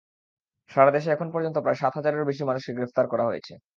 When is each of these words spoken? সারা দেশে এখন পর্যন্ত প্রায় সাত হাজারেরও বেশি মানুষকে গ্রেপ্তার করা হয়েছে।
সারা 0.71 0.91
দেশে 0.91 1.09
এখন 1.11 1.27
পর্যন্ত 1.33 1.57
প্রায় 1.63 1.79
সাত 1.81 1.93
হাজারেরও 1.97 2.29
বেশি 2.29 2.43
মানুষকে 2.45 2.71
গ্রেপ্তার 2.77 3.05
করা 3.07 3.25
হয়েছে। 3.25 3.53